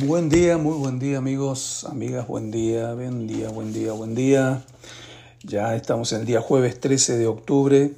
[0.00, 4.64] Buen día, muy buen día amigos, amigas, buen día, buen día, buen día, buen día.
[5.42, 7.92] Ya estamos en el día jueves 13 de octubre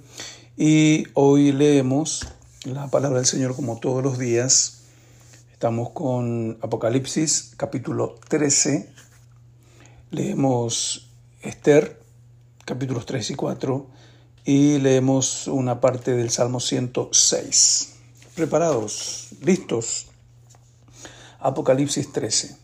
[0.57, 2.27] y hoy leemos
[2.65, 4.83] la palabra del Señor como todos los días.
[5.53, 8.91] Estamos con Apocalipsis capítulo 13.
[10.11, 12.03] Leemos Esther
[12.65, 13.87] capítulos 3 y 4
[14.45, 17.95] y leemos una parte del Salmo 106.
[18.35, 19.29] ¿Preparados?
[19.43, 20.09] ¿Listos?
[21.47, 22.57] Apocalipsis 13.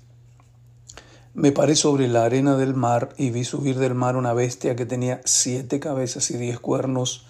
[1.34, 4.87] Me paré sobre la arena del mar y vi subir del mar una bestia que
[4.87, 7.27] tenía siete cabezas y diez cuernos,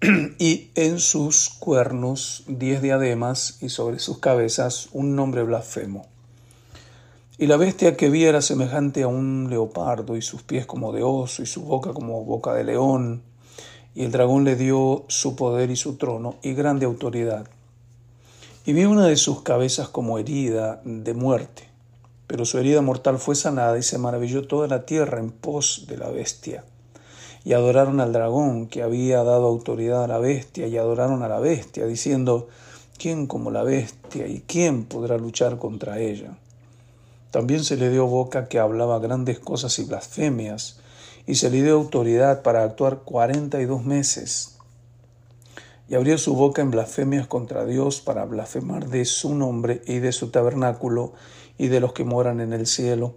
[0.38, 6.06] y en sus cuernos diez diademas y sobre sus cabezas un nombre blasfemo.
[7.36, 11.02] Y la bestia que vi era semejante a un leopardo, y sus pies como de
[11.02, 13.22] oso, y su boca como boca de león.
[13.94, 17.46] Y el dragón le dio su poder y su trono y grande autoridad
[18.66, 21.68] y vi una de sus cabezas como herida de muerte,
[22.26, 25.96] pero su herida mortal fue sanada y se maravilló toda la tierra en pos de
[25.96, 26.64] la bestia.
[27.44, 31.38] Y adoraron al dragón que había dado autoridad a la bestia, y adoraron a la
[31.38, 32.48] bestia, diciendo,
[32.98, 36.36] ¿quién como la bestia y quién podrá luchar contra ella?
[37.30, 40.80] También se le dio boca que hablaba grandes cosas y blasfemias,
[41.24, 44.55] y se le dio autoridad para actuar cuarenta y dos meses
[45.88, 50.12] y abrió su boca en blasfemias contra Dios para blasfemar de su nombre y de
[50.12, 51.12] su tabernáculo
[51.58, 53.14] y de los que moran en el cielo.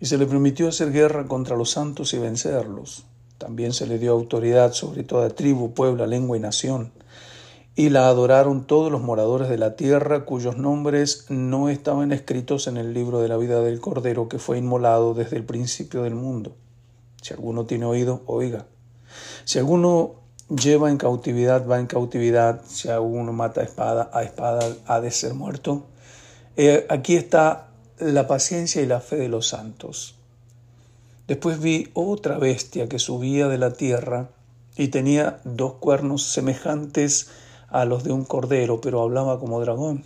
[0.00, 3.04] Y se le permitió hacer guerra contra los santos y vencerlos.
[3.36, 6.92] También se le dio autoridad sobre toda tribu, pueblo, lengua y nación.
[7.76, 12.76] Y la adoraron todos los moradores de la tierra cuyos nombres no estaban escritos en
[12.78, 16.56] el libro de la vida del Cordero que fue inmolado desde el principio del mundo.
[17.22, 18.66] Si alguno tiene oído, oiga.
[19.44, 20.19] Si alguno
[20.50, 25.10] lleva en cautividad, va en cautividad, si alguno mata a espada, a espada ha de
[25.10, 25.86] ser muerto.
[26.56, 30.16] Eh, aquí está la paciencia y la fe de los santos.
[31.28, 34.30] Después vi otra bestia que subía de la tierra
[34.76, 37.28] y tenía dos cuernos semejantes
[37.68, 40.02] a los de un cordero, pero hablaba como dragón.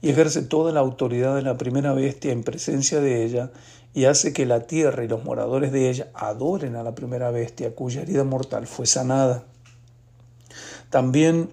[0.00, 3.50] Y ejerce toda la autoridad de la primera bestia en presencia de ella
[3.96, 7.74] y hace que la tierra y los moradores de ella adoren a la primera bestia
[7.74, 9.44] cuya herida mortal fue sanada.
[10.90, 11.48] También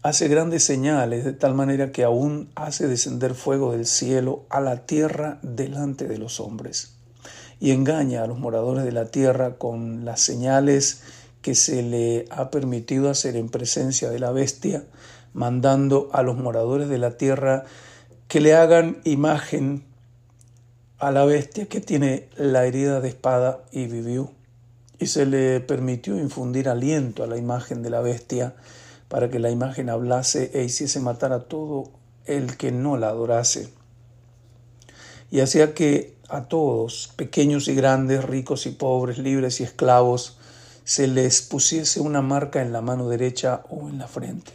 [0.00, 4.86] hace grandes señales de tal manera que aún hace descender fuego del cielo a la
[4.86, 6.94] tierra delante de los hombres
[7.58, 11.02] y engaña a los moradores de la tierra con las señales
[11.42, 14.84] que se le ha permitido hacer en presencia de la bestia,
[15.32, 17.64] mandando a los moradores de la tierra
[18.28, 19.89] que le hagan imagen
[21.00, 24.30] a la bestia que tiene la herida de espada y vivió.
[24.98, 28.54] Y se le permitió infundir aliento a la imagen de la bestia
[29.08, 31.90] para que la imagen hablase e hiciese matar a todo
[32.26, 33.70] el que no la adorase.
[35.30, 40.36] Y hacía que a todos, pequeños y grandes, ricos y pobres, libres y esclavos,
[40.84, 44.52] se les pusiese una marca en la mano derecha o en la frente,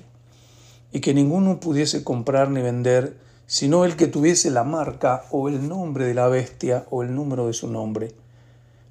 [0.91, 3.17] y que ninguno pudiese comprar ni vender
[3.47, 7.47] sino el que tuviese la marca o el nombre de la bestia o el número
[7.47, 8.11] de su nombre.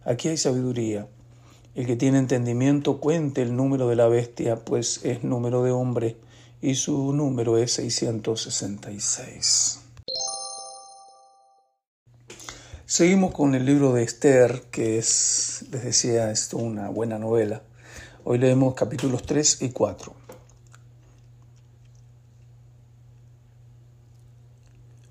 [0.05, 1.07] Aquí hay sabiduría.
[1.75, 6.17] El que tiene entendimiento cuente el número de la bestia, pues es número de hombre,
[6.63, 9.81] y su número es 666.
[12.87, 17.63] Seguimos con el libro de Esther, que es, les decía, esto una buena novela.
[18.23, 20.24] Hoy leemos capítulos 3 y 4.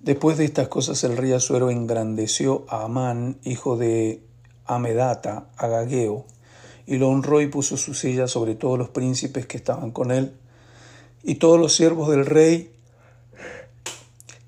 [0.04, 4.22] Después de estas cosas el rey Asuero engrandeció a Amán, hijo de
[4.66, 6.26] Amedata, Agageo,
[6.86, 10.34] y lo honró y puso su silla sobre todos los príncipes que estaban con él,
[11.24, 12.74] y todos los siervos del rey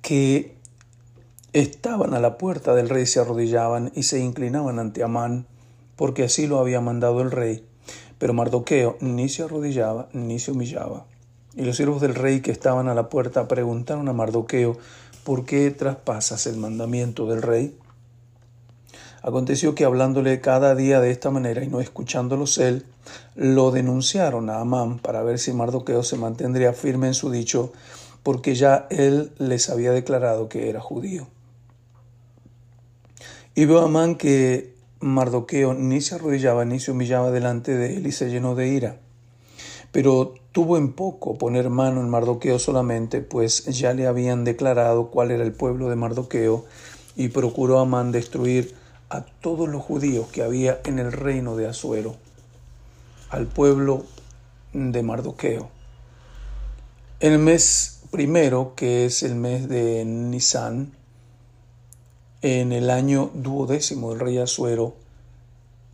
[0.01, 0.57] que
[1.53, 5.47] estaban a la puerta del rey se arrodillaban y se inclinaban ante Amán,
[5.95, 7.65] porque así lo había mandado el rey.
[8.17, 11.05] Pero Mardoqueo ni se arrodillaba ni se humillaba.
[11.55, 14.77] Y los siervos del rey que estaban a la puerta preguntaron a Mardoqueo,
[15.25, 17.75] ¿por qué traspasas el mandamiento del rey?
[19.23, 22.85] Aconteció que hablándole cada día de esta manera y no escuchándolos él,
[23.33, 27.73] lo denunciaron a Amán para ver si Mardoqueo se mantendría firme en su dicho,
[28.21, 31.27] porque ya él les había declarado que era judío.
[33.55, 38.11] Y vio Amán que Mardoqueo ni se arrodillaba ni se humillaba delante de él y
[38.11, 38.99] se llenó de ira.
[39.95, 45.31] Pero tuvo en poco poner mano en Mardoqueo solamente, pues ya le habían declarado cuál
[45.31, 46.65] era el pueblo de Mardoqueo,
[47.15, 48.75] y procuró Amán destruir
[49.07, 52.17] a todos los judíos que había en el reino de Asuero,
[53.29, 54.03] al pueblo
[54.73, 55.69] de Mardoqueo.
[57.21, 60.91] El mes primero, que es el mes de Nisan,
[62.41, 64.93] en el año duodécimo del rey Asuero,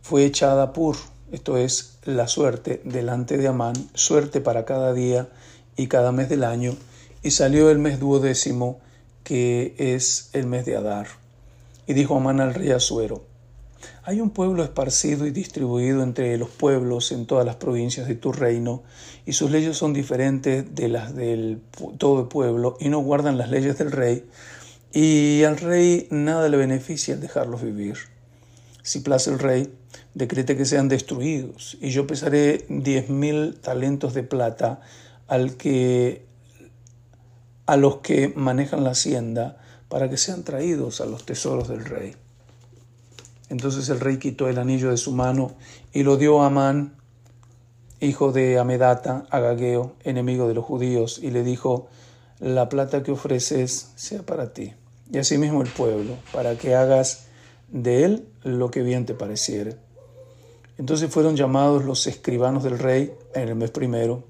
[0.02, 0.96] fue echada Pur,
[1.32, 5.28] esto es la suerte, delante de Amán, suerte para cada día
[5.76, 6.76] y cada mes del año,
[7.22, 8.80] y salió el mes duodécimo,
[9.24, 11.06] que es el mes de Adar.
[11.86, 13.24] Y dijo Amán al rey Asuero,
[14.04, 18.32] hay un pueblo esparcido y distribuido entre los pueblos en todas las provincias de tu
[18.32, 18.82] reino,
[19.24, 21.62] y sus leyes son diferentes de las del
[21.96, 24.26] todo el pueblo, y no guardan las leyes del rey,
[24.92, 28.11] y al rey nada le beneficia el dejarlos vivir.
[28.82, 29.72] Si place el rey,
[30.14, 34.80] decrete que sean destruidos, y yo pesaré diez mil talentos de plata
[35.28, 36.26] al que
[37.66, 39.58] a los que manejan la hacienda
[39.88, 42.16] para que sean traídos a los tesoros del rey.
[43.48, 45.54] Entonces el rey quitó el anillo de su mano
[45.92, 46.96] y lo dio a Amán,
[48.00, 51.88] hijo de Amedata, Agageo, enemigo de los judíos, y le dijo,
[52.40, 54.72] la plata que ofreces sea para ti,
[55.12, 57.21] y asimismo el pueblo, para que hagas
[57.72, 59.76] de él lo que bien te pareciere.
[60.78, 64.24] Entonces fueron llamados los escribanos del rey en el mes primero,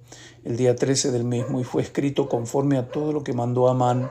[0.44, 4.10] el día trece del mismo, y fue escrito conforme a todo lo que mandó Amán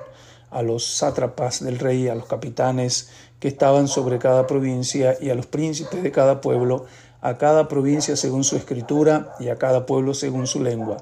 [0.50, 5.36] a los sátrapas del rey, a los capitanes que estaban sobre cada provincia y a
[5.36, 6.86] los príncipes de cada pueblo,
[7.22, 10.98] a cada provincia según su escritura y a cada pueblo según su lengua.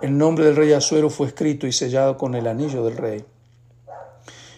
[0.00, 3.24] El nombre del rey Asuero fue escrito y sellado con el anillo del rey.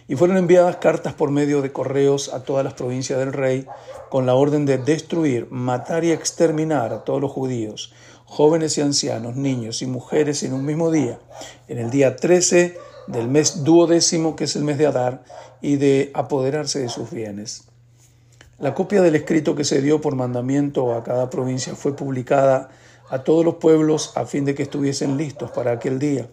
[0.07, 3.67] Y fueron enviadas cartas por medio de correos a todas las provincias del rey
[4.11, 7.93] con la orden de destruir, matar y exterminar a todos los judíos,
[8.25, 11.19] jóvenes y ancianos, niños y mujeres en un mismo día,
[11.69, 15.25] en el día 13 del mes duodécimo, que es el mes de Adar,
[15.61, 17.65] y de apoderarse de sus bienes.
[18.59, 22.71] La copia del escrito que se dio por mandamiento a cada provincia fue publicada
[23.11, 26.29] a todos los pueblos a fin de que estuviesen listos para aquel día.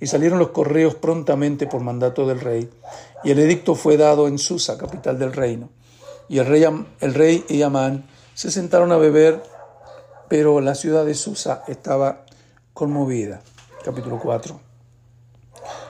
[0.00, 2.70] Y salieron los correos prontamente por mandato del rey,
[3.22, 5.68] y el edicto fue dado en Susa, capital del reino.
[6.28, 9.42] Y el rey, y Amán se sentaron a beber,
[10.28, 12.24] pero la ciudad de Susa estaba
[12.72, 13.42] conmovida.
[13.84, 14.60] Capítulo 4.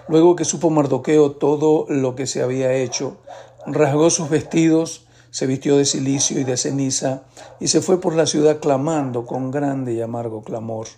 [0.08, 3.18] Luego que supo Mardoqueo todo lo que se había hecho,
[3.66, 7.22] rasgó sus vestidos, se vistió de silicio y de ceniza,
[7.60, 10.88] y se fue por la ciudad clamando con grande y amargo clamor.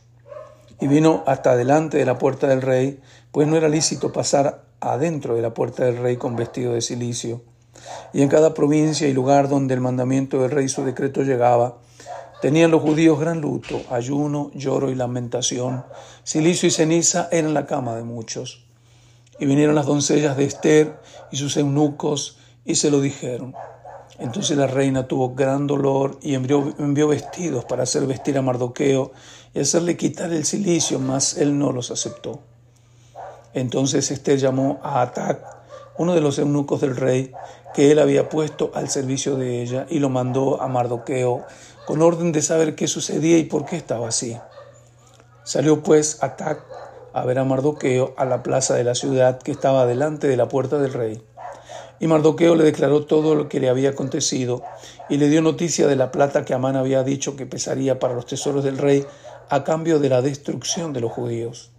[0.82, 2.98] Y vino hasta delante de la puerta del rey,
[3.30, 7.40] pues no era lícito pasar adentro de la puerta del rey con vestido de silicio.
[8.12, 11.78] Y en cada provincia y lugar donde el mandamiento del rey su decreto llegaba,
[12.40, 15.84] tenían los judíos gran luto, ayuno, lloro y lamentación.
[16.24, 18.66] Silicio y ceniza eran la cama de muchos.
[19.38, 20.98] Y vinieron las doncellas de Esther
[21.30, 23.54] y sus eunucos y se lo dijeron.
[24.22, 29.10] Entonces la reina tuvo gran dolor y envió, vestidos para hacer vestir a Mardoqueo
[29.52, 32.38] y hacerle quitar el silicio, mas él no los aceptó.
[33.52, 35.44] Entonces Esther llamó a Atac,
[35.98, 37.32] uno de los eunucos del rey,
[37.74, 41.44] que él había puesto al servicio de ella, y lo mandó a Mardoqueo
[41.84, 44.38] con orden de saber qué sucedía y por qué estaba así.
[45.42, 46.62] Salió pues Atac
[47.12, 50.46] a ver a Mardoqueo a la plaza de la ciudad que estaba delante de la
[50.46, 51.20] puerta del rey.
[52.02, 54.64] Y Mardoqueo le declaró todo lo que le había acontecido
[55.08, 58.26] y le dio noticia de la plata que Amán había dicho que pesaría para los
[58.26, 59.06] tesoros del rey
[59.48, 61.70] a cambio de la destrucción de los judíos.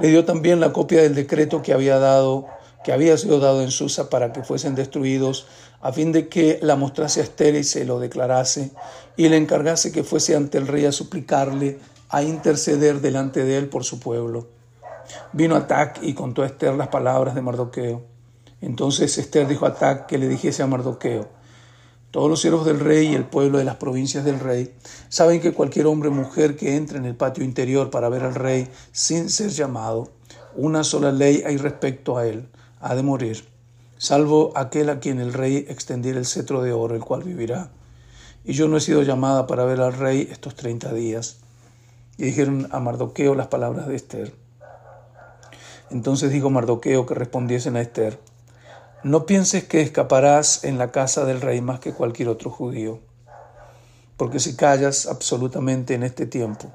[0.00, 2.48] Le dio también la copia del decreto que había dado
[2.82, 5.46] que había sido dado en Susa para que fuesen destruidos,
[5.80, 8.72] a fin de que la mostrase a Esther y se lo declarase,
[9.16, 13.68] y le encargase que fuese ante el rey a suplicarle a interceder delante de él
[13.68, 14.48] por su pueblo.
[15.32, 18.17] Vino Atac y contó a Esther las palabras de Mardoqueo.
[18.60, 21.28] Entonces Esther dijo a Atac que le dijese a Mardoqueo,
[22.10, 24.74] todos los siervos del rey y el pueblo de las provincias del rey
[25.10, 28.34] saben que cualquier hombre o mujer que entre en el patio interior para ver al
[28.34, 30.10] rey sin ser llamado,
[30.56, 32.48] una sola ley hay respecto a él,
[32.80, 33.44] ha de morir,
[33.98, 37.70] salvo aquel a quien el rey extendiera el cetro de oro, el cual vivirá.
[38.44, 41.40] Y yo no he sido llamada para ver al rey estos treinta días
[42.16, 44.34] y dijeron a Mardoqueo las palabras de Esther.
[45.90, 48.18] Entonces dijo Mardoqueo que respondiesen a Esther,
[49.04, 52.98] no pienses que escaparás en la casa del rey más que cualquier otro judío,
[54.16, 56.72] porque si callas absolutamente en este tiempo,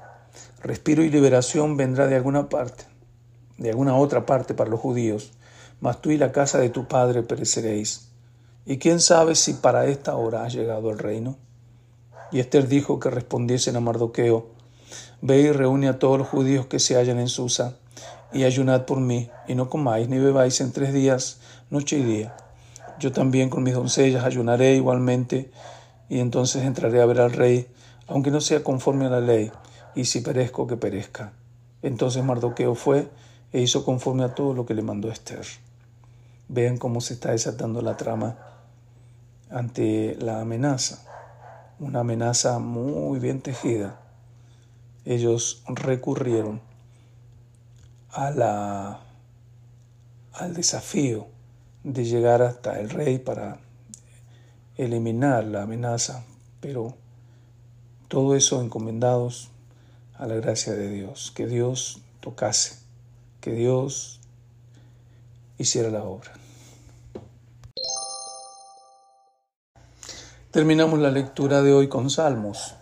[0.62, 2.84] respiro y liberación vendrá de alguna parte,
[3.58, 5.32] de alguna otra parte para los judíos,
[5.80, 8.08] mas tú y la casa de tu padre pereceréis.
[8.64, 11.36] Y quién sabe si para esta hora has llegado el reino.
[12.32, 14.46] Y Esther dijo que respondiesen a Mardoqueo,
[15.20, 17.76] Ve y reúne a todos los judíos que se hallan en Susa,
[18.34, 22.36] y ayunad por mí, y no comáis ni bebáis en tres días, noche y día.
[22.98, 25.50] Yo también con mis doncellas ayunaré igualmente,
[26.08, 27.68] y entonces entraré a ver al rey,
[28.08, 29.52] aunque no sea conforme a la ley,
[29.94, 31.32] y si perezco, que perezca.
[31.82, 33.08] Entonces Mardoqueo fue
[33.52, 35.46] e hizo conforme a todo lo que le mandó Esther.
[36.48, 38.36] Vean cómo se está desatando la trama
[39.48, 41.04] ante la amenaza,
[41.78, 44.00] una amenaza muy bien tejida.
[45.04, 46.60] Ellos recurrieron
[48.14, 49.00] a la,
[50.32, 51.26] al desafío
[51.82, 53.58] de llegar hasta el rey para
[54.76, 56.24] eliminar la amenaza,
[56.60, 56.94] pero
[58.08, 59.50] todo eso encomendados
[60.16, 62.78] a la gracia de Dios, que Dios tocase,
[63.40, 64.20] que Dios
[65.58, 66.32] hiciera la obra.
[70.52, 72.76] Terminamos la lectura de hoy con Salmos.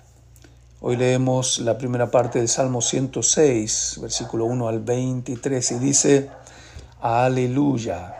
[0.84, 6.28] Hoy leemos la primera parte del Salmo 106, versículo 1 al 23, y dice,
[7.00, 8.16] Aleluya.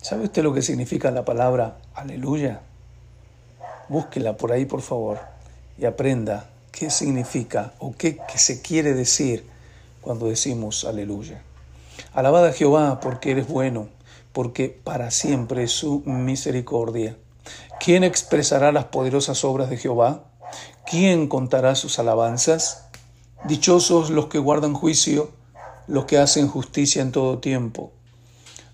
[0.00, 2.62] ¿Sabe usted lo que significa la palabra aleluya?
[3.88, 5.20] Búsquela por ahí, por favor,
[5.78, 9.46] y aprenda qué significa o qué, se quiere decir
[10.00, 11.40] cuando decimos aleluya.
[12.12, 13.86] Alabada a Jehová porque eres bueno,
[14.32, 17.16] porque para siempre es su misericordia.
[17.78, 20.24] ¿Quién expresará las poderosas obras de Jehová?
[20.90, 22.88] ¿Quién contará sus alabanzas?
[23.44, 25.30] Dichosos los que guardan juicio,
[25.86, 27.92] los que hacen justicia en todo tiempo.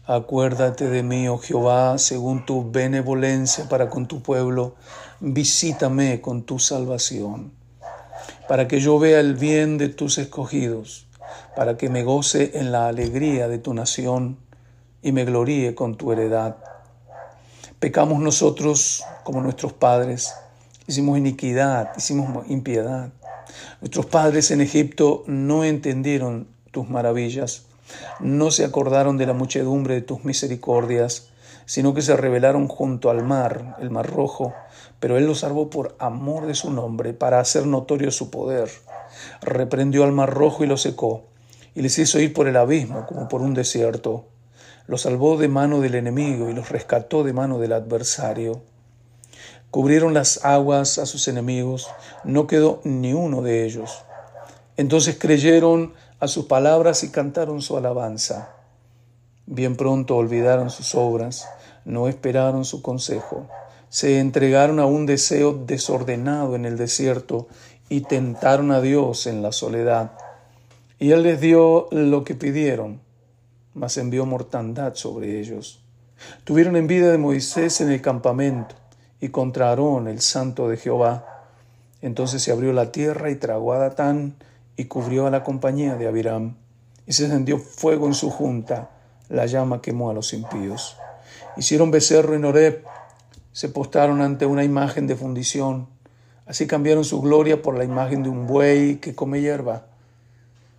[0.06, 4.76] Acuérdate de mí, oh Jehová, según tu benevolencia para con tu pueblo,
[5.20, 7.52] visítame con tu salvación,
[8.48, 11.08] para que yo vea el bien de tus escogidos,
[11.54, 14.38] para que me goce en la alegría de tu nación
[15.02, 16.56] y me gloríe con tu heredad.
[17.78, 20.32] Pecamos nosotros como nuestros padres
[20.86, 23.10] hicimos iniquidad, hicimos impiedad.
[23.80, 27.66] Nuestros padres en Egipto no entendieron tus maravillas,
[28.20, 31.28] no se acordaron de la muchedumbre de tus misericordias,
[31.66, 34.54] sino que se rebelaron junto al mar, el mar rojo,
[35.00, 38.70] pero Él los salvó por amor de su nombre, para hacer notorio su poder.
[39.42, 41.24] Reprendió al mar rojo y lo secó,
[41.74, 44.26] y les hizo ir por el abismo como por un desierto.
[44.86, 48.62] Los salvó de mano del enemigo y los rescató de mano del adversario.
[49.76, 51.86] Cubrieron las aguas a sus enemigos,
[52.24, 54.04] no quedó ni uno de ellos.
[54.78, 58.54] Entonces creyeron a sus palabras y cantaron su alabanza.
[59.44, 61.46] Bien pronto olvidaron sus obras,
[61.84, 63.48] no esperaron su consejo,
[63.90, 67.46] se entregaron a un deseo desordenado en el desierto
[67.90, 70.12] y tentaron a Dios en la soledad.
[70.98, 73.02] Y Él les dio lo que pidieron,
[73.74, 75.82] mas envió mortandad sobre ellos.
[76.44, 78.74] Tuvieron envidia de Moisés en el campamento
[79.20, 81.44] y contra Aarón, el santo de Jehová.
[82.02, 84.36] Entonces se abrió la tierra y tragó a Datán
[84.76, 86.56] y cubrió a la compañía de Abiram.
[87.06, 88.90] Y se encendió fuego en su junta,
[89.28, 90.96] la llama quemó a los impíos.
[91.56, 92.84] Hicieron becerro en Horeb,
[93.52, 95.88] se postaron ante una imagen de fundición.
[96.44, 99.86] Así cambiaron su gloria por la imagen de un buey que come hierba.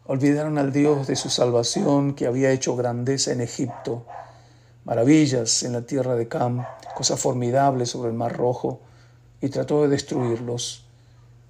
[0.05, 4.05] Olvidaron al Dios de su salvación que había hecho grandeza en Egipto,
[4.87, 6.65] maravillas en la tierra de Cam
[6.97, 8.79] cosa formidable sobre el mar rojo,
[9.39, 10.83] y trató de destruirlos.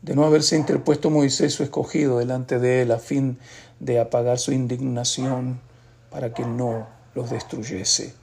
[0.01, 3.39] De no haberse interpuesto Moisés su escogido delante de él a fin
[3.79, 5.61] de apagar su indignación
[6.11, 8.13] para que no los destruyese.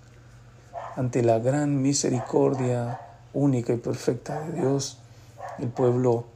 [0.97, 3.01] Ante la gran misericordia
[3.33, 4.99] única y perfecta de Dios,
[5.59, 6.27] el pueblo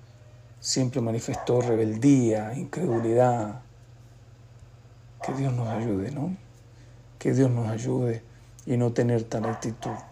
[0.59, 3.61] siempre manifestó rebeldía, incredulidad.
[5.23, 6.35] Que Dios nos ayude, ¿no?
[7.19, 8.23] Que Dios nos ayude
[8.69, 10.08] y no tener tal actitud.